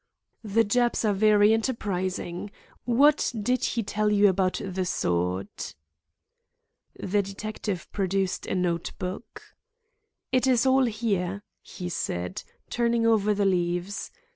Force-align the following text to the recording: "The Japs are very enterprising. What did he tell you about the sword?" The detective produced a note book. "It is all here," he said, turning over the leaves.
"The 0.43 0.63
Japs 0.63 1.05
are 1.05 1.13
very 1.13 1.53
enterprising. 1.53 2.49
What 2.85 3.31
did 3.39 3.63
he 3.63 3.83
tell 3.83 4.11
you 4.11 4.29
about 4.29 4.59
the 4.65 4.83
sword?" 4.83 5.49
The 6.99 7.21
detective 7.21 7.87
produced 7.91 8.47
a 8.47 8.55
note 8.55 8.93
book. 8.97 9.43
"It 10.31 10.47
is 10.47 10.65
all 10.65 10.85
here," 10.85 11.43
he 11.61 11.87
said, 11.87 12.41
turning 12.71 13.05
over 13.05 13.35
the 13.35 13.45
leaves. 13.45 14.09